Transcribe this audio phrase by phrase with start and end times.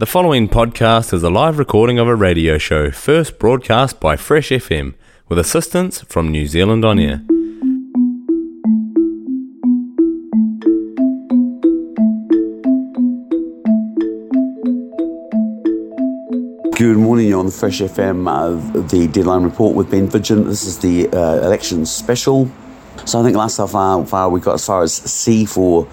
[0.00, 4.48] The following podcast is a live recording of a radio show first broadcast by Fresh
[4.48, 4.94] FM
[5.28, 7.18] with assistance from New Zealand On Air.
[16.78, 20.46] Good morning, on Fresh FM, uh, the deadline report with Ben Vidgen.
[20.46, 22.50] This is the uh, election special.
[23.04, 25.86] So I think last so far, far we got as far as C for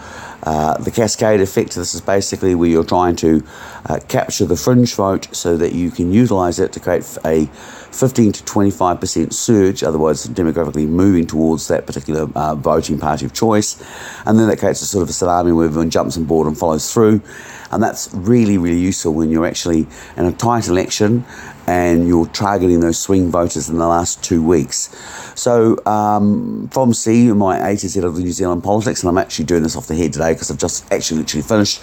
[0.47, 1.75] uh, the cascade effect.
[1.75, 3.43] This is basically where you're trying to
[3.85, 7.47] uh, capture the fringe vote so that you can utilise it to create a
[7.91, 13.83] 15 to 25% surge, otherwise demographically moving towards that particular uh, voting party of choice.
[14.25, 16.57] And then that creates a sort of a tsunami where everyone jumps on board and
[16.57, 17.21] follows through.
[17.69, 21.25] And that's really, really useful when you're actually in a tight election
[21.67, 24.95] and you're targeting those swing voters in the last two weeks.
[25.35, 29.17] So, um, from C, my A to Z of the New Zealand politics, and I'm
[29.17, 31.81] actually doing this off the head today because I've just actually literally finished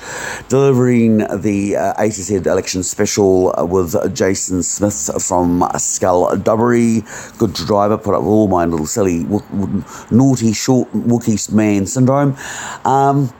[0.48, 7.38] delivering the uh, A to Z election special with Jason Smith from Skulldubbery.
[7.38, 12.36] Good driver, put up all my little silly, w- w- naughty, short Wookiee man syndrome.
[12.84, 13.32] Um,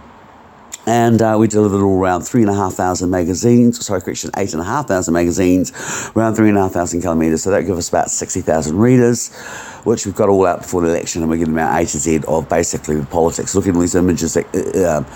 [0.86, 3.84] and uh, we delivered all around three and a half thousand magazines.
[3.84, 5.72] Sorry, correction, eight and a half thousand magazines,
[6.14, 7.42] around three and a half thousand kilometres.
[7.42, 9.34] So that gives us about sixty thousand readers,
[9.84, 12.20] which we've got all out before the election, and we're getting about A to Z
[12.28, 13.54] of basically politics.
[13.54, 14.46] Looking at these images that.
[14.54, 15.06] Uh, um,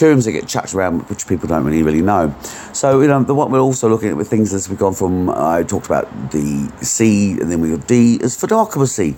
[0.00, 2.34] terms that get chucked around, which people don't really really know.
[2.72, 5.28] So you know, the, what we're also looking at with things as we've gone from
[5.28, 9.14] I talked about the C and then we got D is for democracy.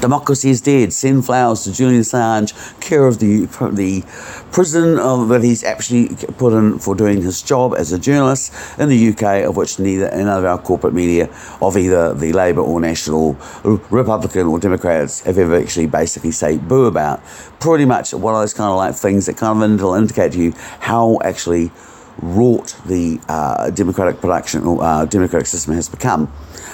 [0.00, 0.92] Democracy is dead.
[0.92, 4.02] Send flowers to Julian Assange, care of the the
[4.52, 8.88] prison of, that he's actually put in for doing his job as a journalist in
[8.88, 11.28] the UK, of which neither none of our corporate media
[11.60, 13.36] of either the Labour or National,
[13.90, 17.22] Republican or Democrats have ever actually basically say boo about.
[17.60, 20.52] Pretty much one of those kind of like things that kind of indicate to you
[20.80, 21.70] how actually
[22.18, 26.32] wrought the uh, democratic production or uh, democratic system has become.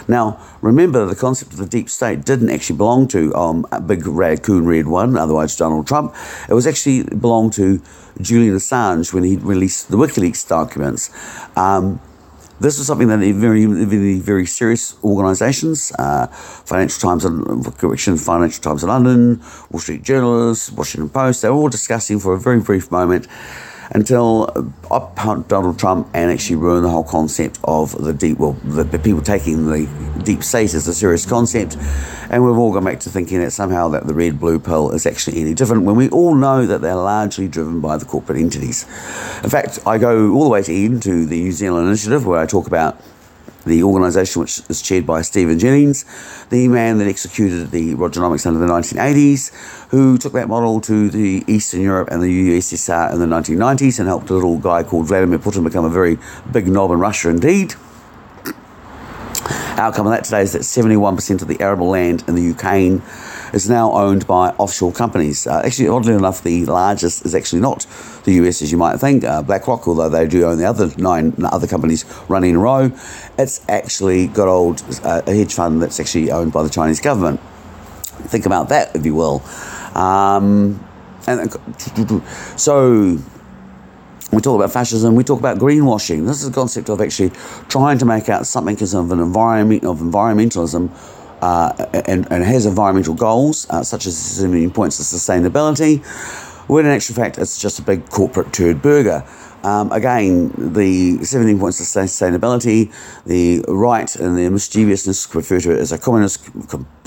[0.09, 4.67] Now, remember the concept of the deep state didn't actually belong to um, Big Raccoon
[4.67, 6.15] Red One, otherwise Donald Trump.
[6.49, 7.81] It was actually belonged to
[8.21, 11.11] Julian Assange when he released the WikiLeaks documents.
[11.57, 12.01] Um,
[12.61, 18.63] this was something that very, very, very serious organisations, uh, Financial Times, and correction, Financial
[18.63, 22.91] Times London, Wall Street Journalists, Washington Post, they were all discussing for a very brief
[22.93, 23.27] moment
[23.95, 24.51] until
[24.91, 28.85] uh, up Donald Trump and actually ruin the whole concept of the deep, well, the,
[28.85, 29.89] the, people taking the
[30.25, 31.77] deep state as a serious concept.
[32.31, 35.07] And we've all gone back to thinking that somehow that the red blue pill is
[35.07, 38.85] actually any different when we all know that they're largely driven by the corporate entities.
[39.45, 42.41] In fact, I go all the way to Eden to the New Zealand Initiative where
[42.41, 43.01] I talk about
[43.65, 46.05] the organisation which is chaired by Stephen Jennings,
[46.51, 49.53] the man that executed the Rogernomics under the 1980s,
[49.91, 54.09] who took that model to the Eastern Europe and the USSR in the 1990s and
[54.09, 56.19] helped a little guy called Vladimir Putin become a very
[56.51, 57.75] big knob in Russia indeed.
[59.77, 63.03] Outcome of that today is that 71% of the arable land in the Ukraine
[63.53, 65.47] is now owned by offshore companies.
[65.47, 67.87] Uh, actually, oddly enough, the largest is actually not
[68.25, 69.25] the US, as you might think.
[69.25, 72.91] Uh, BlackRock, although they do own the other nine other companies running in a row,
[73.39, 77.41] it's actually got old uh, a hedge fund that's actually owned by the Chinese government.
[78.29, 79.43] Think about that, if you will.
[79.95, 80.83] Um,
[81.27, 81.53] and
[82.57, 83.19] so
[84.33, 86.27] we talk about fascism, we talk about greenwashing.
[86.27, 87.31] This is a concept of actually
[87.69, 92.67] trying to make out something as of an environment of environmentalism uh, and, and, has
[92.67, 96.05] environmental goals, uh, such as 17 points of sustainability,
[96.69, 99.25] when in actual fact it's just a big corporate turd burger.
[99.65, 102.93] Um, again, the 17 points of sustainability,
[103.27, 106.45] the right and the mischievousness refer to it as a communist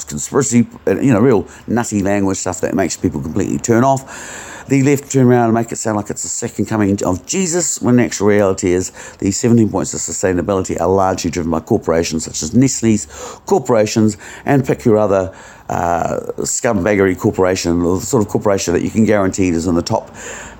[0.07, 5.11] conspiracy, you know, real nutty language stuff that makes people completely turn off the left
[5.11, 8.03] turn around and make it sound like it's the second coming of Jesus, when the
[8.03, 12.53] actual reality is the 17 points of sustainability are largely driven by corporations such as
[12.53, 13.05] Nestle's
[13.45, 15.35] corporations and pick your other
[15.69, 20.11] uh, scumbaggery corporation, the sort of corporation that you can guarantee is in the top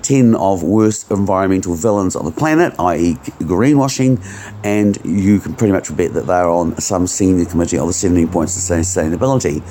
[0.02, 4.22] 10 of worst environmental villains on the planet, i.e., greenwashing,
[4.64, 8.28] and you can pretty much bet that they're on some senior committee of the 17
[8.28, 9.62] points of sustainability.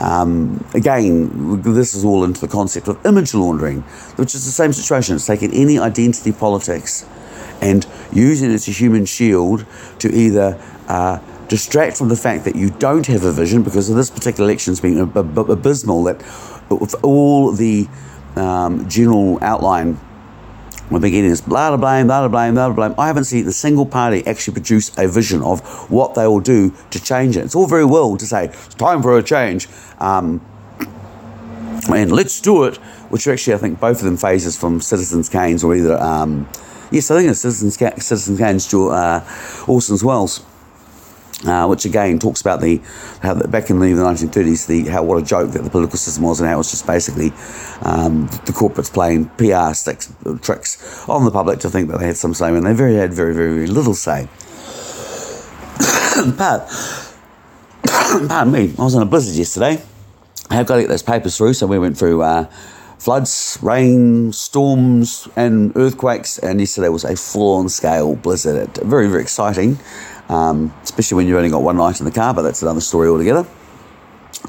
[0.00, 3.82] Um, again, this is all into the concept of image laundering,
[4.16, 5.16] which is the same situation.
[5.16, 7.04] It's taking any identity politics
[7.60, 9.66] and using it as a human shield
[9.98, 10.56] to either
[10.86, 11.18] uh,
[11.48, 14.80] distract from the fact that you don't have a vision, because this particular election has
[14.80, 16.18] been abysmal, that
[16.70, 17.88] with all the
[18.36, 19.98] um, general outline
[20.90, 23.02] we're beginning this blah, blah, blah, blah, blah, blah, blah.
[23.02, 26.74] I haven't seen a single party actually produce a vision of what they will do
[26.90, 27.44] to change it.
[27.44, 29.68] It's all very well to say, it's time for a change.
[29.98, 30.40] Um,
[31.90, 32.76] and let's do it,
[33.10, 36.48] which actually I think both of them phases from Citizens Kane's or either um,
[36.90, 40.40] Yes, I think it's Citizens, Citizens Gains, uh, Orson's Wells.
[41.46, 42.80] Uh, which again talks about the
[43.22, 46.24] how the, back in the 1930s the how what a joke that the political system
[46.24, 47.28] was and how it was just basically
[47.82, 50.12] um, the corporates playing PR sticks,
[50.42, 53.12] tricks on the public to think that they had some say when they very had
[53.12, 54.26] very very, very little say.
[56.36, 56.66] but
[58.28, 59.80] pardon me, I was on a blizzard yesterday.
[60.50, 62.22] I have got to get those papers through, so we went through.
[62.22, 62.50] Uh,
[62.98, 66.36] floods, rain, storms, and earthquakes.
[66.38, 68.76] And yesterday was a full on scale blizzard.
[68.78, 69.78] Very, very exciting
[70.28, 73.08] um, especially when you've only got one light in the car, but that's another story
[73.08, 73.46] altogether.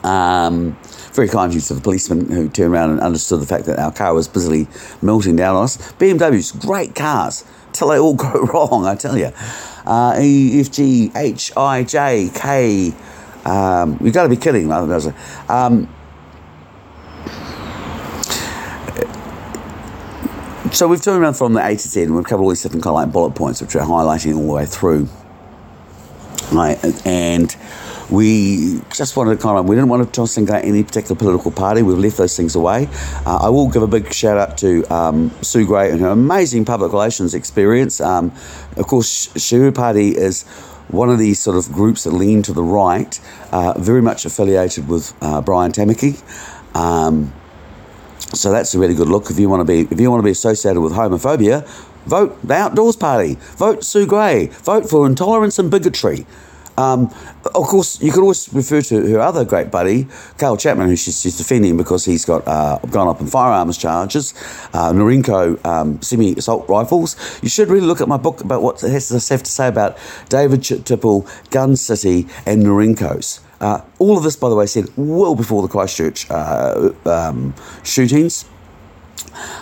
[0.04, 0.78] Um,
[1.14, 3.92] very kind use of the policeman who turned around and understood the fact that our
[3.92, 4.68] car was busily
[5.02, 5.78] melting down on us.
[5.94, 9.32] BMWs, great cars, till they all go wrong, I tell you.
[9.86, 12.94] Uh, e, F, G, H, I, J, K.
[13.46, 14.72] Um, you've got to be kidding.
[14.72, 15.90] Um,
[20.72, 22.84] so we've turned around from the A to Z and we've covered all these different
[22.84, 25.08] kind of like bullet points which are highlighting all the way through
[26.52, 26.78] right?
[27.06, 27.56] And
[28.10, 31.52] we just wanted to kind of, we didn't want to single out any particular political
[31.52, 31.82] party.
[31.84, 32.88] We've left those things away.
[33.26, 36.66] Uh, I will give a big shout out to um, Sue Grey and her amazing
[36.66, 38.02] public relations experience.
[38.02, 38.32] Um,
[38.78, 40.44] of course, Shiru Party is
[40.88, 43.20] one of these sort of groups that lean to the right,
[43.52, 46.20] uh, very much affiliated with uh, Brian Tamaki.
[46.76, 47.32] Um,
[48.34, 49.30] so that's a really good look.
[49.30, 51.68] If you want to be, if you want to be associated with homophobia,
[52.10, 53.36] Vote the Outdoors Party.
[53.58, 54.48] Vote Sue Grey.
[54.48, 56.26] Vote for intolerance and bigotry.
[56.80, 57.14] Um,
[57.44, 60.08] of course, you could always refer to her other great buddy,
[60.38, 64.34] Carl Chapman, who she's, she's defending because he's got uh, gone up in firearms charges,
[64.74, 67.18] uh, Norinco um, semi assault rifles.
[67.44, 69.68] You should really look at my book about what it has to have to say
[69.68, 69.98] about
[70.30, 73.42] David Tipple, Gun City, and Norinco's.
[73.60, 77.54] Uh, all of this, by the way, said well before the Christchurch uh, um,
[77.84, 78.46] shootings.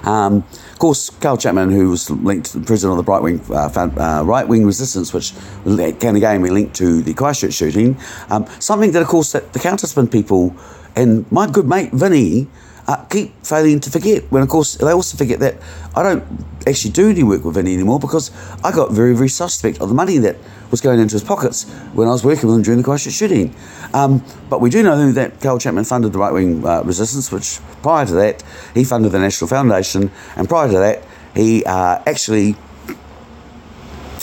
[0.03, 0.43] Um,
[0.77, 3.89] of course, Carl Chapman, who was linked to the president of the right wing uh,
[3.97, 5.33] uh, right wing resistance, which
[5.65, 7.97] can again be linked to the Christchurch shooting.
[8.29, 10.55] Um, something that, of course, that the counterspin people
[10.95, 12.47] and my good mate Vinny
[12.87, 14.23] uh, keep failing to forget.
[14.31, 15.55] When, of course, they also forget that
[15.95, 16.23] I don't
[16.65, 18.31] actually do any work with Vinny anymore because
[18.63, 20.37] I got very, very suspect of the money that
[20.71, 21.63] was going into his pockets
[21.93, 23.55] when I was working with him during the Christchurch shooting.
[23.93, 27.59] Um, but we do know that Carl Chapman funded the right wing uh, resistance, which
[27.81, 28.43] prior to that,
[28.73, 31.03] he funded the National Foundation, and prior to that,
[31.35, 32.55] he uh, actually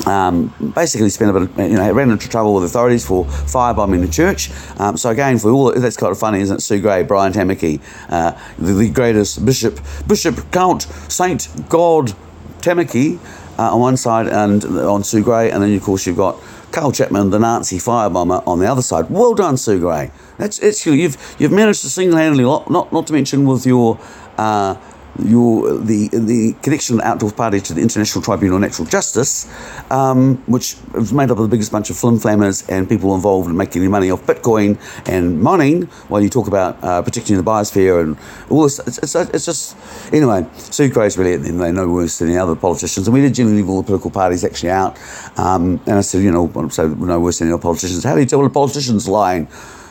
[0.07, 4.01] um, basically spent a bit of, you know, ran into trouble with authorities for firebombing
[4.01, 4.51] the church.
[4.79, 6.61] Um, so again, for all that's kind of funny, isn't it?
[6.61, 12.13] Sue Grey, Brian Tamaki, uh, the, the, greatest bishop, Bishop Count Saint God
[12.61, 13.19] Tamaki
[13.59, 16.39] uh, on one side, and on Sue Grey, and then of course you've got
[16.73, 19.09] Carl Chapman, the Nazi firebomber, on the other side.
[19.09, 20.11] Well done, Sue Grey.
[20.39, 23.99] That's it's you've you've managed to single-handedly, not not to mention with your.
[24.37, 24.77] Uh,
[25.23, 29.49] your the the connection of the Outdoors Party to the International Tribunal of Natural Justice,
[29.91, 33.49] um, which is made up of the biggest bunch of flim flammers and people involved
[33.49, 34.79] in making money off Bitcoin
[35.09, 35.83] and mining.
[36.09, 38.17] While you talk about uh, protecting the biosphere and
[38.51, 39.77] all this, it's, it's, it's just
[40.13, 40.47] anyway.
[40.57, 43.59] Sue Grey's really and they know worse than the other politicians, and we did generally
[43.59, 44.99] leave all the political parties actually out.
[45.39, 48.05] Um, and I said, you know, so no worse than the other politicians.
[48.05, 49.49] How do you tell a politician's lying?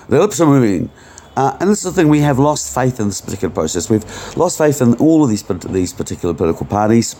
[0.10, 0.90] Their lips are moving.
[1.36, 3.90] Uh, and this is the thing, we have lost faith in this particular process.
[3.90, 4.06] We've
[4.38, 7.16] lost faith in all of these, these particular political parties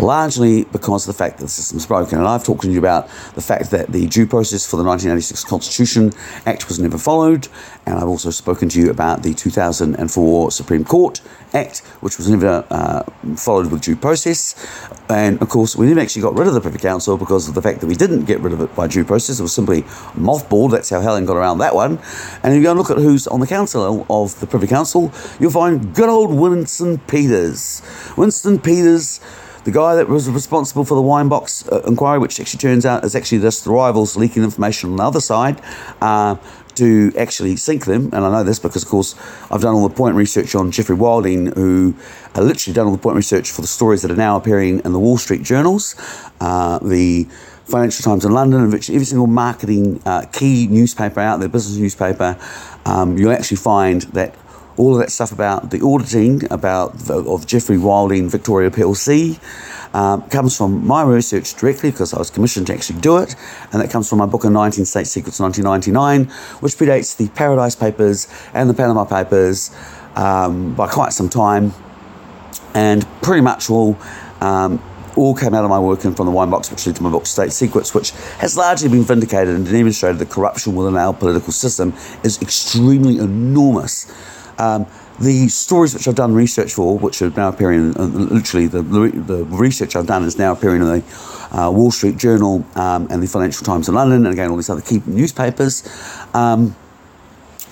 [0.00, 2.18] largely because of the fact that the system's broken.
[2.18, 5.44] And I've talked to you about the fact that the due process for the 1986
[5.44, 6.12] Constitution
[6.46, 7.48] Act was never followed,
[7.86, 11.20] and I've also spoken to you about the 2004 Supreme Court
[11.52, 13.02] Act, which was never uh,
[13.36, 14.54] followed with due process.
[15.08, 17.62] And of course, we never actually got rid of the Privy Council because of the
[17.62, 19.40] fact that we didn't get rid of it by due process.
[19.40, 19.82] It was simply
[20.14, 20.70] mothballed.
[20.70, 21.98] That's how Helen got around that one.
[22.42, 25.12] And if you go and look at who's on the council of the Privy Council,
[25.40, 27.82] you'll find good old Winston Peters.
[28.16, 29.20] Winston Peters
[29.70, 33.04] the guy that was responsible for the wine box uh, inquiry, which actually turns out
[33.04, 35.62] is actually just the rivals leaking information on the other side,
[36.00, 36.34] uh,
[36.74, 38.10] to actually sink them.
[38.12, 39.14] And I know this because, of course,
[39.48, 41.94] I've done all the point research on Geoffrey Wilding, who
[42.34, 44.92] uh, literally done all the point research for the stories that are now appearing in
[44.92, 45.94] the Wall Street journals,
[46.40, 47.28] uh, the
[47.66, 51.78] Financial Times in London, and virtually every single marketing uh, key newspaper out there, business
[51.78, 52.36] newspaper.
[52.84, 54.34] Um, you'll actually find that
[54.80, 59.38] all of that stuff about the auditing about of Geoffrey Wilding Victoria PLC
[59.94, 63.36] um, comes from my research directly because I was commissioned to actually do it,
[63.72, 67.76] and that comes from my book on 19 State Secrets 1999, which predates the Paradise
[67.76, 69.70] Papers and the Panama Papers
[70.16, 71.72] um, by quite some time,
[72.74, 73.98] and pretty much all.
[74.40, 74.82] Um,
[75.16, 77.10] all came out of my work and from the wine box, which led to my
[77.10, 81.52] book State Secrets, which has largely been vindicated and demonstrated that corruption within our political
[81.52, 84.06] system is extremely enormous.
[84.60, 84.86] Um,
[85.20, 89.44] the stories which I've done research for, which are now appearing, uh, literally the, the
[89.44, 91.04] research I've done is now appearing in the
[91.50, 94.70] uh, Wall Street Journal um, and the Financial Times in London, and again all these
[94.70, 95.82] other key newspapers.
[96.34, 96.76] Um,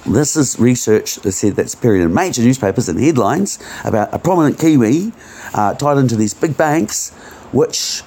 [0.06, 4.58] this is research that said that's appearing in major newspapers and headlines about a prominent
[4.58, 5.12] Kiwi
[5.54, 7.10] uh, tied into these big banks,
[7.52, 8.02] which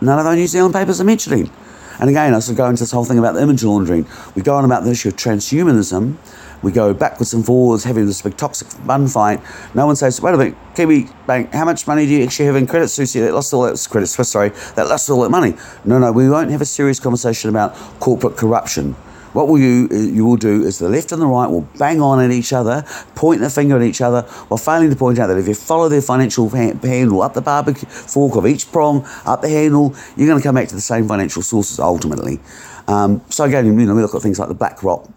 [0.00, 1.50] none of our New Zealand papers are mentioning.
[1.98, 4.06] And again, I was going into this whole thing about the image laundering.
[4.34, 6.16] We go on about the issue of transhumanism.
[6.62, 9.40] We go backwards and forwards, having this big toxic bun fight.
[9.74, 12.56] No one says, wait a minute, Kiwi Bank, how much money do you actually have
[12.56, 15.54] in Credit Suisse that lost all that, Credit sorry, that lost all that money?
[15.84, 18.94] No, no, we won't have a serious conversation about corporate corruption.
[19.32, 22.20] What will you you will do is the left and the right will bang on
[22.22, 25.38] at each other, point the finger at each other, while failing to point out that
[25.38, 29.48] if you follow their financial handle up the barbecue fork of each prong, up the
[29.48, 32.40] handle, you're going to come back to the same financial sources ultimately.
[32.86, 35.08] Um, so again, you know, we look at things like the BlackRock.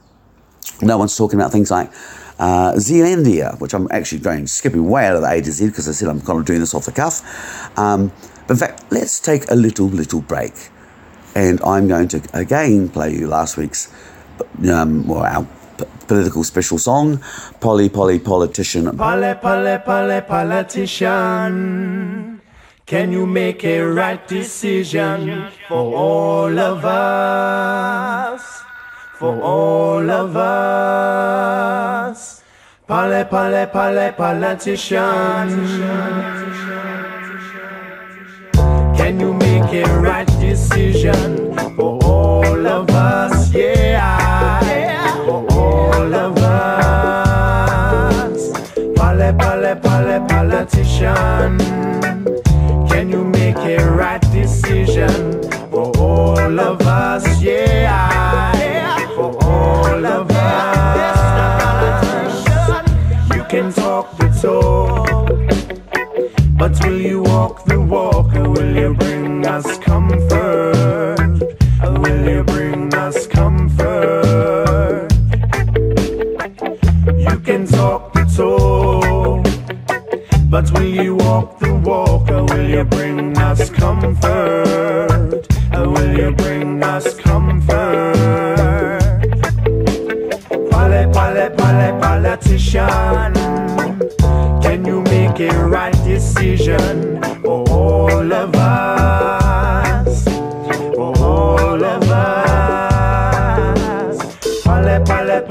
[0.82, 1.90] No one's talking about things like
[2.40, 5.88] uh, Zealandia, which I'm actually going skipping way out of the A to Z because
[5.88, 7.22] I said I'm kind of doing this off the cuff.
[7.78, 8.12] Um,
[8.48, 10.54] but in fact, let's take a little, little break
[11.36, 13.94] and I'm going to again play you last week's,
[14.70, 15.46] um, well, our
[15.78, 17.22] p- political special song,
[17.60, 18.98] Polly Polly Politician.
[18.98, 21.62] Polly Polly Polly Politician.
[22.86, 28.65] Can you make a right decision for all of us?
[29.18, 32.16] For all of us.
[32.86, 35.00] Polly Polly Polly Politician.
[38.98, 43.54] Can you make a right decision for all of us?
[43.54, 45.75] Yeah, for all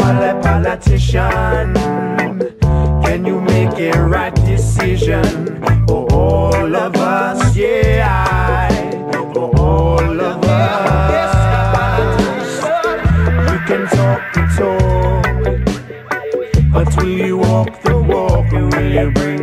[0.05, 1.75] pale, politician.
[3.05, 5.25] Can you make a right decision
[5.87, 7.57] for all of us?
[7.57, 8.69] Yeah,
[9.33, 11.35] for all of us.
[13.51, 15.25] You can talk the talk.
[16.73, 19.34] But will you walk the walk will you bring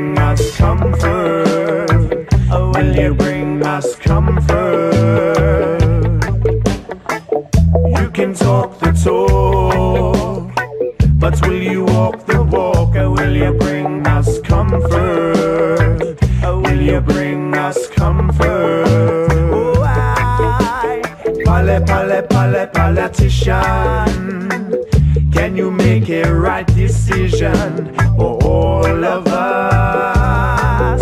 [23.11, 24.85] politician.
[25.33, 31.01] Can you make a right decision for all of us?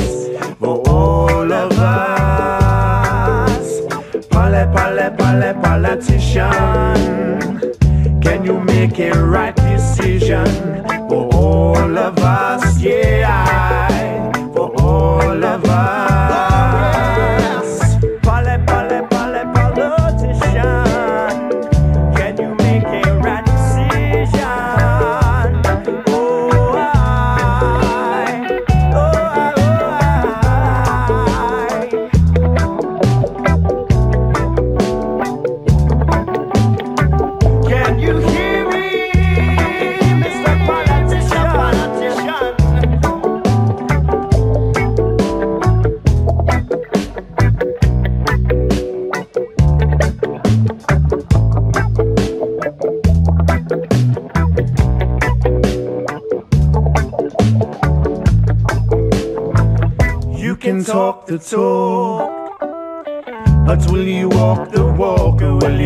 [0.57, 2.99] For all of us.
[4.31, 6.51] Pale, pale, pale, politician.
[8.21, 10.45] Can you make a right decision
[11.07, 11.48] for all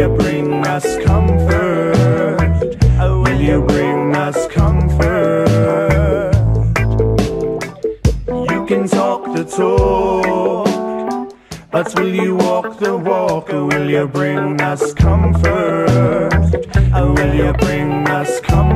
[0.03, 1.95] you bring us comfort?
[2.99, 6.33] Will you bring us comfort?
[8.27, 10.67] You can talk the talk,
[11.71, 16.33] but will you walk the walk will you bring us comfort?
[16.93, 18.72] Or will you bring us comfort?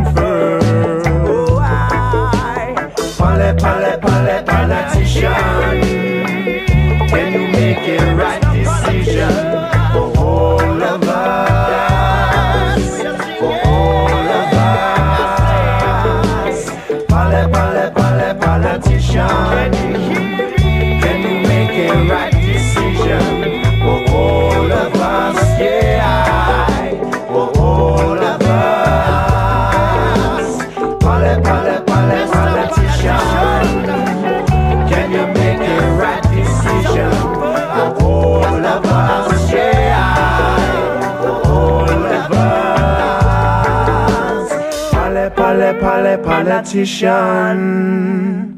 [46.43, 48.53] Politician.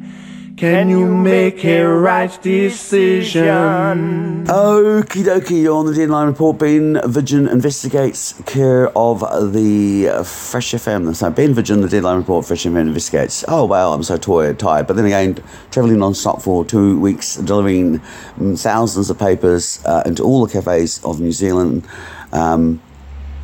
[0.58, 4.46] Can you make a right decision?
[4.46, 9.22] Okie dokie, on the Deadline Report, Ben Vidgen investigates care of
[9.54, 11.16] the Fresh FM.
[11.16, 13.46] So Ben Vidgen, the Deadline Report, Fresh FM investigates.
[13.48, 14.86] Oh wow, I'm so tired, tired.
[14.86, 18.00] But then again, travelling non-stop for two weeks, delivering
[18.38, 21.88] mm, thousands of papers uh, into all the cafes of New Zealand,
[22.34, 22.82] um,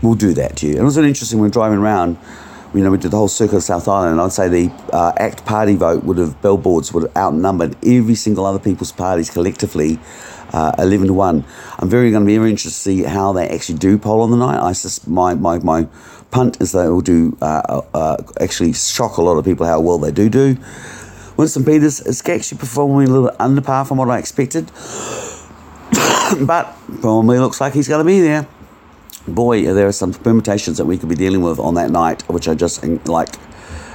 [0.01, 0.73] will do that to you.
[0.73, 2.17] And it was really interesting when driving around.
[2.75, 5.13] You know, we did the whole circuit of South Island, and I'd say the uh,
[5.15, 9.97] ACT party vote would have, billboards would have outnumbered every single other people's parties collectively,
[10.51, 11.45] uh, 11 to 1.
[11.79, 14.31] I'm very going to be very interested to see how they actually do poll on
[14.31, 14.59] the night.
[14.61, 15.87] I sus- my, my, my
[16.31, 19.97] punt is they will do, uh, uh, actually shock a lot of people how well
[19.97, 20.57] they do do.
[21.37, 24.65] Winston Peters is actually performing a little under par from what I expected,
[26.41, 28.45] but probably looks like he's going to be there
[29.27, 32.47] boy, there are some permutations that we could be dealing with on that night, which
[32.47, 33.35] are just like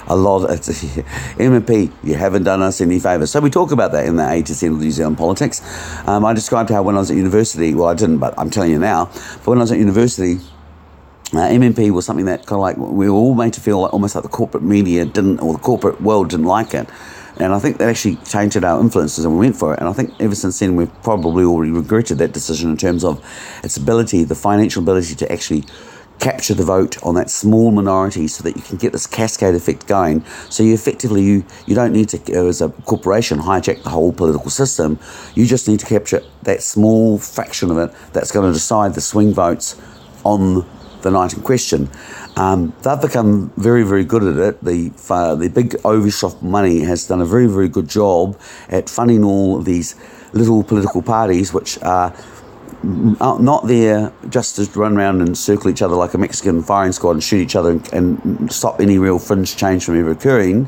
[0.06, 0.44] a lot.
[0.44, 3.30] Of, MMP, you haven't done us any favours.
[3.30, 5.62] So we talk about that in the A to Z of New Zealand politics.
[6.06, 8.72] Um, I described how when I was at university, well, I didn't, but I'm telling
[8.72, 10.38] you now, but when I was at university,
[11.32, 13.92] uh, MMP was something that kind of like we were all made to feel like
[13.92, 16.88] almost like the corporate media didn't, or the corporate world didn't like it.
[17.38, 19.80] And I think that actually tainted our influences and we went for it.
[19.80, 23.24] And I think ever since then, we've probably already regretted that decision in terms of
[23.62, 25.64] its ability, the financial ability to actually
[26.20, 29.86] capture the vote on that small minority so that you can get this cascade effect
[29.86, 30.22] going.
[30.50, 34.12] So you effectively, you, you don't need to, uh, as a corporation, hijack the whole
[34.12, 34.98] political system.
[35.34, 39.00] You just need to capture that small fraction of it that's going to decide the
[39.00, 39.80] swing votes
[40.24, 40.66] on
[41.02, 41.88] the night in question.
[42.36, 44.64] Um, they've become very, very good at it.
[44.64, 49.24] The uh, the big overshot money has done a very, very good job at funding
[49.24, 49.96] all these
[50.32, 52.14] little political parties, which are
[53.20, 56.92] are not there just to run around and circle each other like a Mexican firing
[56.92, 60.66] squad and shoot each other and, and stop any real fringe change from ever occurring.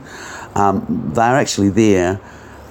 [0.55, 2.21] Um, they're actually there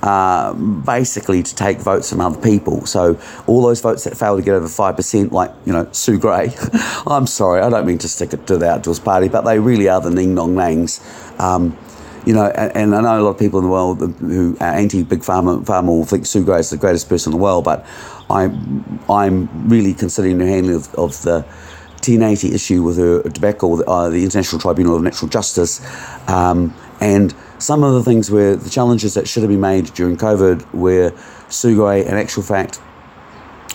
[0.03, 2.85] uh, basically to take votes from other people.
[2.85, 6.17] So all those votes that fail to get over five percent, like you know Sue
[6.17, 6.53] Grey,
[7.07, 9.87] I'm sorry, I don't mean to stick it to the Outdoors Party, but they really
[9.87, 11.01] are the ning nong nangs.
[11.39, 11.77] Um,
[12.25, 14.73] you know, and, and, I know a lot of people in the world who are
[14.73, 17.63] anti big pharma, pharma will think Sue Grey is the greatest person in the world,
[17.63, 17.85] but
[18.29, 21.45] I'm I'm really considering her handling of, of the
[22.01, 25.81] 1080 issue with her tobacco, uh, the International Tribunal of Natural Justice,
[26.27, 30.17] um, and some of the things where the challenges that should have been made during
[30.17, 31.11] COVID, where
[31.75, 32.81] Grey, in actual fact,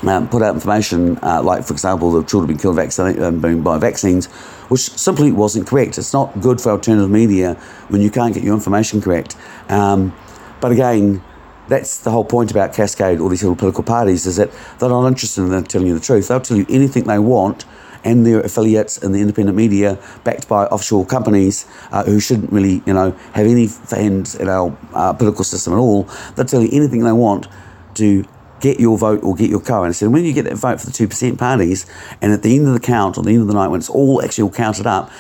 [0.03, 4.27] um, put out information uh, like, for example, the children being killed um, by vaccines,
[4.69, 5.97] which simply wasn't correct.
[5.97, 7.55] It's not good for alternative media
[7.89, 9.37] when you can't get your information correct.
[9.69, 10.15] Um,
[10.61, 11.23] but again,
[11.69, 15.07] that's the whole point about Cascade, all these little political parties, is that they're not
[15.07, 16.29] interested in telling you the truth.
[16.29, 17.65] They'll tell you anything they want
[18.07, 22.81] and their affiliates in the independent media, backed by offshore companies uh, who shouldn't really,
[22.87, 26.05] you know, have any hands in our uh, political system at all.
[26.37, 27.49] They'll tell you anything they want
[27.95, 28.25] to
[28.61, 29.89] get your vote or get your current.
[29.89, 31.85] I said, when you get that vote for the 2% parties,
[32.23, 33.91] and at the end of the count, or the end of the night, when it's
[33.91, 35.11] all actually all counted up,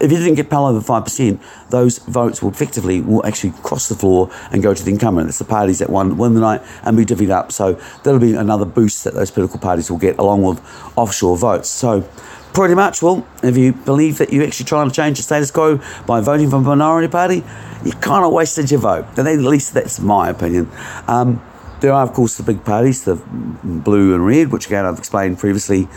[0.00, 3.94] if you didn't get poll over 5%, those votes will effectively will actually cross the
[3.94, 5.28] floor and go to the incumbent.
[5.28, 7.52] It's the parties that won, win the night and be divvied up.
[7.52, 10.60] So that'll be another boost that those political parties will get along with
[10.96, 11.68] offshore votes.
[11.68, 12.08] So
[12.52, 15.80] pretty much, well, if you believe that you're actually trying to change the status quo
[16.06, 17.44] by voting for a minority party,
[17.84, 19.06] you kind of wasted your vote.
[19.16, 20.70] And at least that's my opinion.
[21.06, 21.42] Um,
[21.80, 25.38] there are, of course, the big parties, the blue and red, which again I've explained
[25.38, 25.88] previously,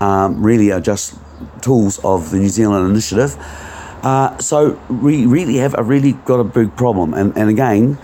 [0.00, 1.14] um, really are just
[1.60, 3.36] tools of the New Zealand initiative.
[4.02, 7.12] Uh, so we really have a really got a big problem.
[7.14, 7.98] And, and again,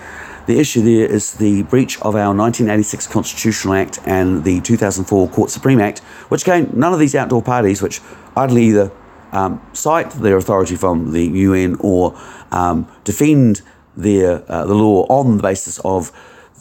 [0.47, 5.51] the issue there is the breach of our 1986 Constitutional Act and the 2004 Court
[5.51, 8.01] Supreme Act, which again, none of these outdoor parties, which
[8.37, 8.93] idly either
[9.33, 12.17] um, cite their authority from the UN or
[12.53, 13.63] um, defend
[13.97, 16.13] their uh, the law on the basis of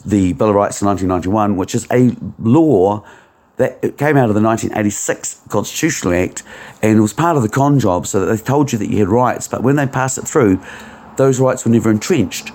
[0.04, 3.04] the Bill of Rights of 1991, which is a law
[3.56, 6.42] that came out of the 1986 Constitutional Act
[6.82, 8.98] and it was part of the con job so that they told you that you
[8.98, 10.60] had rights, but when they passed it through,
[11.16, 12.50] those rights were never entrenched.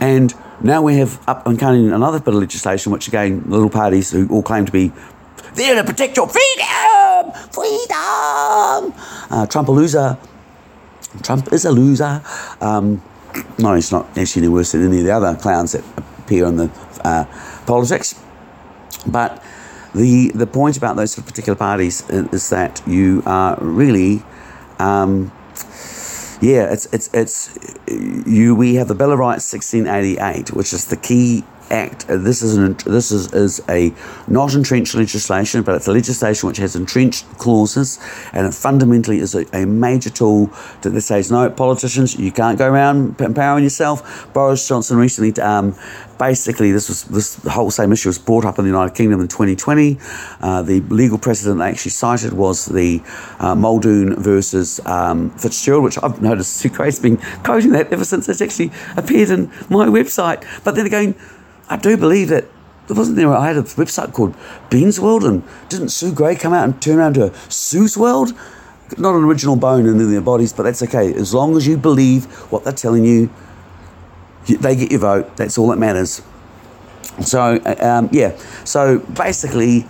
[0.00, 4.10] And now we have up and coming another bit of legislation, which again, little parties
[4.10, 4.92] who all claim to be
[5.54, 8.94] there to protect your freedom, freedom.
[9.30, 10.18] Uh, Trump a loser.
[11.22, 12.22] Trump is a loser.
[12.60, 13.02] Um,
[13.58, 15.84] no, he's not actually any worse than any of the other clowns that
[16.18, 16.70] appear in the
[17.04, 17.24] uh,
[17.66, 18.20] politics.
[19.06, 19.42] But
[19.94, 24.22] the the point about those particular parties is, is that you are really.
[24.78, 25.32] Um,
[26.40, 28.54] yeah, it's it's it's you.
[28.54, 32.06] We have the Bill of Rights, 1688, which is the key act.
[32.06, 33.92] This is an this is, is a
[34.28, 37.98] not entrenched legislation, but it's a legislation which has entrenched clauses,
[38.32, 40.50] and it fundamentally is a, a major tool
[40.82, 44.32] that that says no politicians, you can't go around empowering yourself.
[44.32, 45.40] Boris Johnson recently.
[45.42, 45.74] Um,
[46.22, 49.26] Basically, this was this whole same issue was brought up in the United Kingdom in
[49.26, 49.98] 2020.
[50.40, 53.02] Uh, the legal precedent they actually cited was the
[53.40, 58.28] uh, Muldoon versus um, Fitzgerald, which I've noticed Sue Grey's been quoting that ever since
[58.28, 60.44] it's actually appeared in my website.
[60.62, 61.16] But then again,
[61.68, 62.46] I do believe that
[62.88, 63.32] there wasn't there.
[63.32, 64.34] I had a website called
[64.70, 68.32] Beans World, and didn't Sue Grey come out and turn around to Sue's World?
[68.98, 71.14] Not an original bone in their bodies, but that's okay.
[71.14, 73.30] As long as you believe what they're telling you,
[74.46, 75.36] they get your vote.
[75.36, 76.20] That's all that matters.
[77.20, 78.36] So, uh, um, yeah.
[78.64, 79.86] So basically,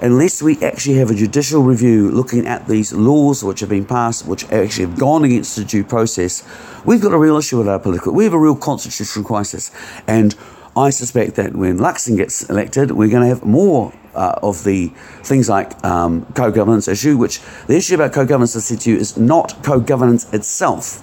[0.00, 4.26] unless we actually have a judicial review looking at these laws which have been passed,
[4.26, 6.46] which actually have gone against the due process,
[6.84, 8.12] we've got a real issue with our political.
[8.12, 9.70] We have a real constitutional crisis.
[10.06, 10.34] And
[10.76, 13.92] I suspect that when Luxon gets elected, we're going to have more.
[14.14, 14.92] Uh, of the
[15.24, 19.16] things like um, co-governance issue, which the issue about co-governance, I said to you, is
[19.16, 21.02] not co-governance itself.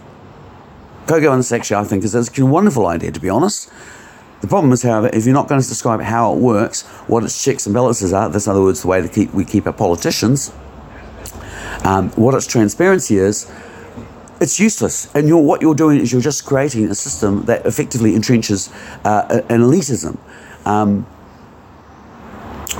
[1.07, 3.69] Co-governance actually, I think, is a wonderful idea, to be honest.
[4.39, 7.43] The problem is, however, if you're not going to describe how it works, what its
[7.43, 10.53] checks and balances are, that's in other words the way keep, we keep our politicians,
[11.83, 13.51] um, what its transparency is,
[14.41, 15.13] it's useless.
[15.15, 18.73] And you're, what you're doing is you're just creating a system that effectively entrenches
[19.05, 20.17] uh, an elitism.
[20.65, 21.05] Um,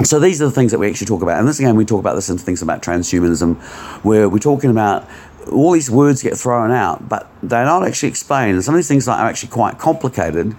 [0.03, 1.37] so these are the things that we actually talk about.
[1.39, 3.57] And this again, we talk about this in things about transhumanism,
[4.03, 5.07] where we're talking about
[5.49, 8.63] all these words get thrown out, but they're not actually explained.
[8.63, 10.55] Some of these things are actually quite complicated.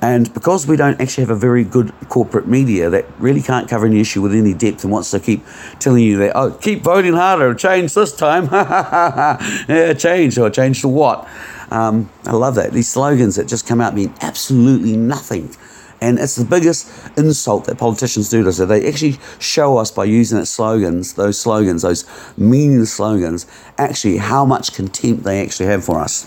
[0.00, 3.86] And because we don't actually have a very good corporate media that really can't cover
[3.86, 5.44] any issue with any depth and wants to keep
[5.78, 8.44] telling you that, oh, keep voting harder, change this time.
[8.52, 11.28] yeah, change, or change to what?
[11.70, 12.72] Um, I love that.
[12.72, 15.54] These slogans that just come out mean absolutely nothing.
[16.02, 18.58] And it's the biggest insult that politicians do to us.
[18.58, 22.04] They actually show us by using that slogans, those slogans, those
[22.36, 23.46] meaningless slogans,
[23.78, 26.26] actually how much contempt they actually have for us.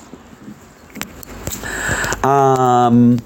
[2.24, 3.20] Um,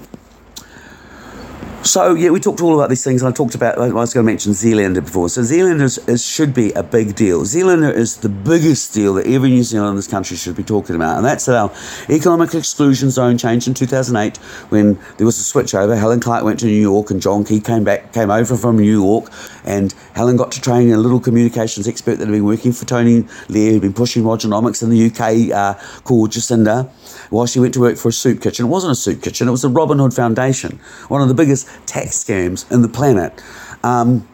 [1.82, 3.22] so yeah, we talked all about these things.
[3.22, 3.78] I talked about.
[3.78, 5.28] I was going to mention Zealandia before.
[5.30, 7.42] So Zealandia is, is, should be a big deal.
[7.42, 10.94] Zealandia is the biggest deal that every New Zealander in this country should be talking
[10.94, 11.72] about, and that's our
[12.10, 14.36] economic exclusion zone changed in 2008
[14.70, 15.96] when there was a switch over.
[15.96, 18.90] Helen Clark went to New York, and John Key came back, came over from New
[18.92, 19.30] York,
[19.64, 23.26] and Helen got to train a little communications expert that had been working for Tony
[23.48, 26.90] Blair, who'd been pushing Rogernomics in the UK, uh, called Jacinda
[27.30, 28.66] while she went to work for a soup kitchen.
[28.66, 31.68] It wasn't a soup kitchen, it was the Robin Hood Foundation, one of the biggest
[31.86, 33.42] tax scams in the planet.
[33.82, 34.26] Um,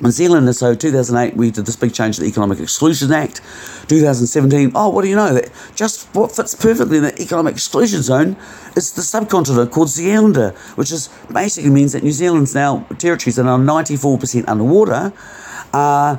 [0.00, 3.40] New Zealand, so 2008, we did this big change to the Economic Exclusion Act.
[3.88, 5.34] 2017, oh, what do you know?
[5.34, 8.36] That just what fits perfectly in the Economic Exclusion Zone
[8.76, 13.46] is the subcontinent called Zealandia, which is basically means that New Zealand's now territories that
[13.46, 15.12] are now 94% underwater.
[15.72, 16.18] Uh,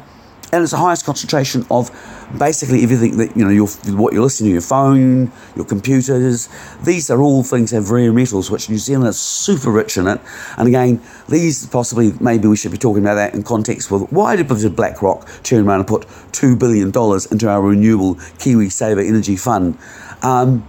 [0.52, 1.92] and it's the highest concentration of
[2.38, 6.50] basically everything that you know your what you're listening to your phone your computers
[6.84, 10.08] these are all things that have rare metals which New Zealand is super rich in
[10.08, 10.20] it.
[10.58, 14.36] And again these possibly maybe we should be talking about that in context with why
[14.36, 16.88] did BlackRock turn around and put $2 billion
[17.32, 19.78] into our renewable Kiwi Saver Energy Fund?
[20.22, 20.68] Um,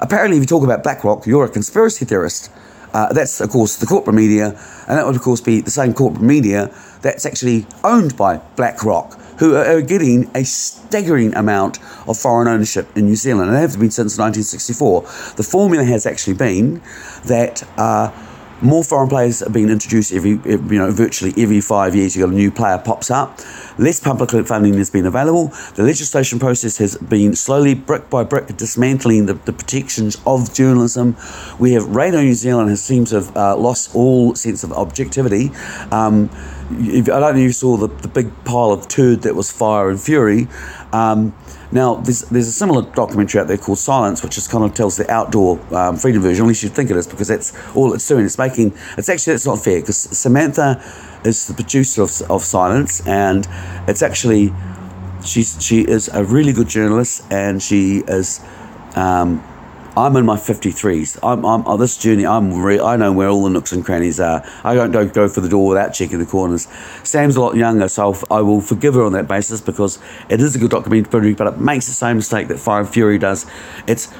[0.00, 2.50] apparently if you talk about BlackRock you're a conspiracy theorist.
[2.94, 4.48] Uh, that's, of course, the corporate media,
[4.86, 9.18] and that would, of course, be the same corporate media that's actually owned by BlackRock,
[9.42, 13.72] who are getting a staggering amount of foreign ownership in New Zealand, and they have
[13.72, 15.00] been since 1964.
[15.34, 16.80] The formula has actually been
[17.24, 17.64] that.
[17.76, 18.12] Uh,
[18.62, 22.14] more foreign players have been introduced every, you know, virtually every five years.
[22.14, 23.40] You got a new player pops up.
[23.76, 25.48] Less public funding has been available.
[25.74, 31.16] The legislation process has been slowly, brick by brick, dismantling the, the protections of journalism.
[31.58, 35.50] We have Radio New Zealand has seems to have uh, lost all sense of objectivity.
[35.90, 36.30] Um,
[36.72, 39.90] I don't know if you saw the, the big pile of turd that was Fire
[39.90, 40.48] and Fury.
[40.92, 41.34] Um,
[41.70, 44.96] now, there's, there's a similar documentary out there called Silence, which just kind of tells
[44.96, 46.44] the outdoor um, freedom version.
[46.44, 48.26] At least you think it is, because that's all it's doing.
[48.26, 50.82] It's making, it's actually, it's not fair, because Samantha
[51.24, 53.48] is the producer of, of Silence, and
[53.88, 54.52] it's actually,
[55.24, 58.40] she's, she is a really good journalist, and she is,
[58.96, 59.42] um,
[59.96, 61.18] I'm in my 53s.
[61.22, 62.24] I'm, I'm on this journey.
[62.24, 64.42] I'm re- I know where all the nooks and crannies are.
[64.64, 66.66] I don't, don't go for the door without checking the corners.
[67.02, 69.98] Sam's a lot younger, so I'll, I will forgive her on that basis because
[70.30, 73.18] it is a good documentary, but it makes the same mistake that Fire and Fury
[73.18, 73.44] does.
[73.86, 74.12] It's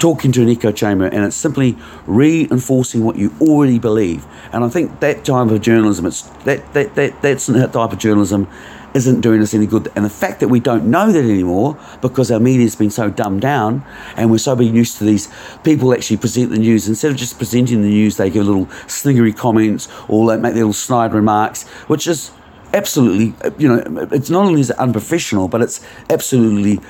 [0.00, 4.26] talking to an echo chamber and it's simply reinforcing what you already believe.
[4.52, 7.98] And I think that type of journalism, it's that, that, that that's the type of
[7.98, 8.48] journalism
[8.94, 9.90] isn't doing us any good.
[9.94, 13.40] And the fact that we don't know that anymore because our media's been so dumbed
[13.40, 13.84] down
[14.16, 15.28] and we're so being used to these
[15.64, 16.88] people actually present the news.
[16.88, 20.72] Instead of just presenting the news, they give little sniggery comments or they make little
[20.72, 22.32] snide remarks, which is
[22.74, 26.80] absolutely, you know, it's not only is it unprofessional, but it's absolutely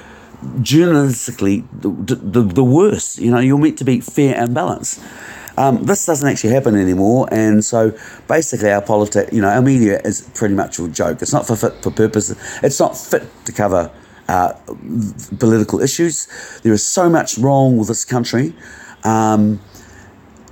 [0.61, 3.19] journalistically the, the, the worst.
[3.19, 5.01] You know, you're meant to be fair and balanced.
[5.61, 7.93] Um, this doesn't actually happen anymore, and so
[8.27, 11.21] basically, our politics, you know, our media is pretty much a joke.
[11.21, 12.35] It's not for fit for purpose.
[12.63, 13.91] It's not fit to cover
[14.27, 14.55] uh,
[15.39, 16.29] political issues.
[16.63, 18.55] There is so much wrong with this country.
[19.05, 19.61] Um,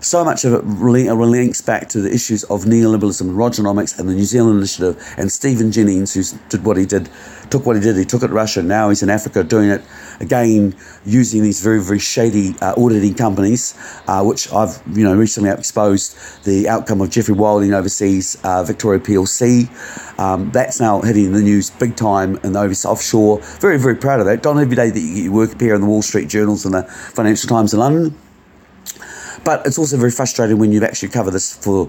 [0.00, 4.24] so much of it links back to the issues of neoliberalism, Rogernomics, and the New
[4.24, 7.08] Zealand Initiative, and Stephen Jennings, who did what he did,
[7.50, 9.82] took what he did, he took it Russia, now he's in Africa doing it
[10.20, 13.74] again, using these very, very shady uh, auditing companies,
[14.06, 19.00] uh, which I've, you know, recently exposed the outcome of Geoffrey Wilding overseas, uh, Victoria
[19.00, 19.68] PLC.
[20.18, 23.40] Um, that's now hitting the news big time the overseas offshore.
[23.60, 24.42] Very, very proud of that.
[24.42, 27.48] Don every day that you, work here in the Wall Street Journals and the Financial
[27.48, 28.18] Times in London.
[29.44, 31.86] But it's also very frustrating when you've actually covered this for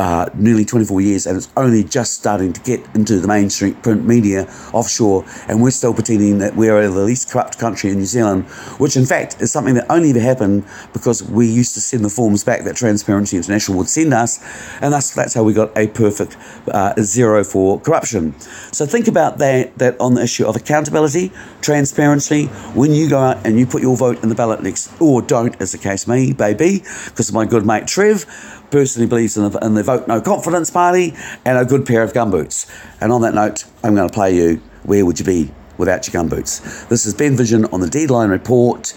[0.00, 4.02] uh, nearly 24 years and it's only just starting to get into the mainstream print
[4.06, 8.44] media offshore and we're still pretending that we're the least corrupt country in New Zealand
[8.78, 12.08] which in fact is something that only ever happened because we used to send the
[12.08, 14.40] forms back that Transparency International would send us
[14.80, 18.34] and that's, that's how we got a perfect uh, zero for corruption.
[18.72, 22.46] So think about that that on the issue of accountability transparency.
[22.74, 25.60] When you go out and you put your vote in the ballot next or don't
[25.60, 28.24] as the case may, be because of my good mate Trev
[28.70, 32.12] personally believes in the, in the Vote No Confidence Party and a good pair of
[32.12, 32.70] gumboots.
[33.00, 36.22] And on that note, I'm going to play you Where Would You Be Without Your
[36.22, 36.88] Gumboots?
[36.88, 38.94] This is Ben Vidgen on the Deadline Report,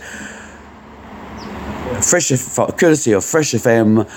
[2.03, 2.29] fresh,
[2.77, 4.09] courtesy of Fresh FM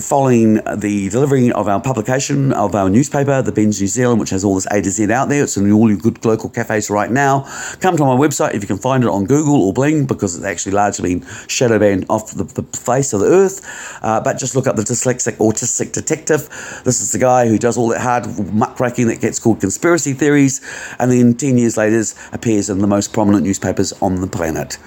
[0.00, 4.44] following the delivery of our publication of our newspaper, The Ben's New Zealand, which has
[4.44, 5.44] all this A to Z out there.
[5.44, 7.42] It's in all your good local cafes right now.
[7.80, 10.44] Come to my website if you can find it on Google or Bling because it's
[10.44, 13.98] actually largely been shadow banned off the, the face of the earth.
[14.02, 16.48] Uh, but just look up the dyslexic autistic detective.
[16.84, 20.60] This is the guy who does all that hard muckraking that gets called conspiracy theories,
[20.98, 24.78] and then 10 years later appears in the most prominent newspapers on the planet.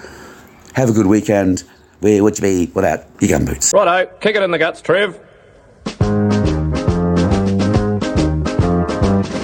[0.74, 1.64] Have a good weekend.
[2.00, 3.72] Where would you be without your gumboots?
[3.72, 5.18] Righto, kick it in the guts, Trev.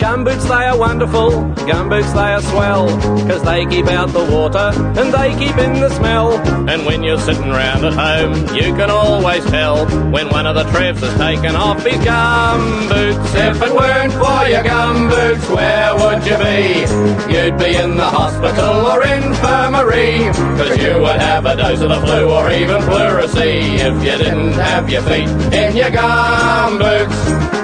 [0.03, 1.31] Gumboots, they are wonderful,
[1.63, 2.89] gumboots, they are swell,
[3.29, 6.33] cause they keep out the water and they keep in the smell.
[6.69, 10.65] And when you're sitting round at home, you can always tell when one of the
[10.65, 13.49] Trevs has taken off his gumboots.
[13.49, 17.33] If it weren't for your gumboots, where would you be?
[17.33, 22.01] You'd be in the hospital or infirmary, cause you would have a dose of the
[22.01, 27.62] flu or even pleurisy if you didn't have your feet in your gumboots.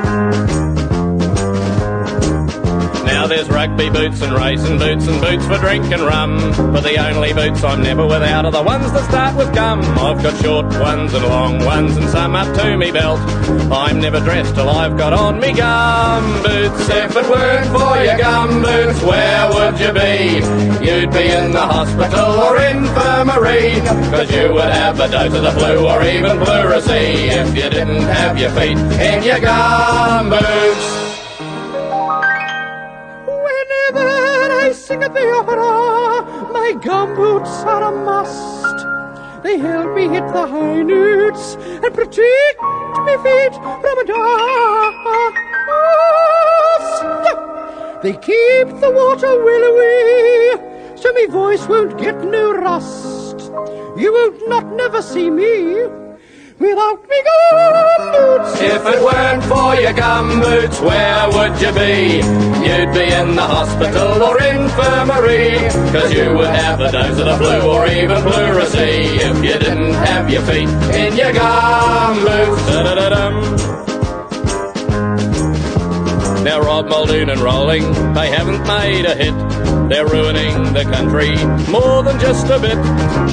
[3.28, 6.38] There's rugby boots and racing boots and boots for drinking rum.
[6.72, 9.80] But the only boots I'm never without are the ones that start with gum.
[9.80, 13.20] I've got short ones and long ones and some up to me belt.
[13.70, 16.88] I'm never dressed till I've got on me gum boots.
[16.88, 20.84] If it weren't for your gum boots, where would you be?
[20.84, 23.80] You'd be in the hospital or infirmary.
[24.10, 28.02] Cause you would have a dose of the flu or even pleurisy if you didn't
[28.02, 30.97] have your feet in your gum boots.
[35.08, 39.42] At the opera, my gumboots are a must.
[39.42, 44.98] They help me hit the high notes and protect my feet from a dust.
[48.02, 53.40] They keep the water well away, so my voice won't get no rust.
[53.96, 56.07] You won't not never see me
[56.58, 58.60] without me gumboots.
[58.60, 62.18] If it weren't for your gumboots, where would you be?
[62.66, 65.56] You'd be in the hospital or infirmary,
[65.92, 69.94] cause you would have a dose of the flu or even pleurisy if you didn't
[69.94, 72.66] have your feet in your gumboots.
[72.66, 73.77] Da-da-da-dum.
[76.48, 77.82] Now Rob Muldoon and Rowling,
[78.14, 79.36] they haven't made a hit.
[79.90, 81.36] They're ruining the country
[81.70, 82.78] more than just a bit.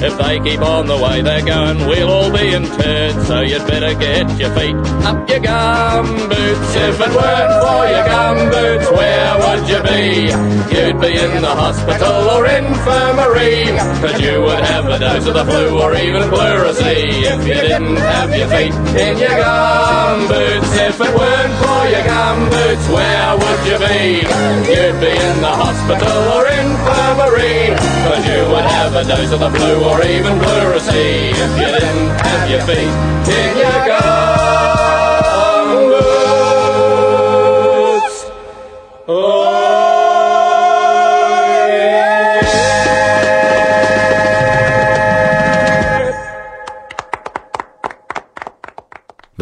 [0.04, 3.16] If they keep on the way they're going, we'll all be interred.
[3.26, 4.76] So you'd better get your feet
[5.08, 6.76] up your gum boots.
[6.76, 10.28] If it weren't for your gum boots, where would you be?
[10.76, 13.64] You'd be in the hospital or infirmary.
[14.04, 17.96] Cause you would have a dose of the flu or even pleurisy if you didn't
[17.96, 20.72] have your feet in your gum boots.
[20.84, 23.05] If it weren't for your gum boots, where
[23.40, 24.26] would you be?
[24.72, 27.76] You'd be in the hospital or infirmary.
[28.06, 32.10] Cause you would have a dose of the flu or even pleurisy if you didn't
[32.22, 32.94] have your feet
[33.30, 34.15] in your gum